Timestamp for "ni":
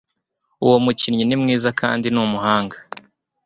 1.25-1.35, 2.09-2.19